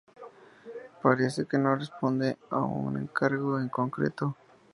Parece 1.03 1.45
que 1.45 1.59
no 1.59 1.75
responde 1.75 2.39
a 2.49 2.57
un 2.63 2.97
encargo 2.97 3.59
en 3.59 3.69
concreto. 3.69 4.35